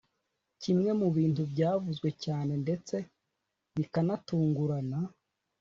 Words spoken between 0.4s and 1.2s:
Kimwe mu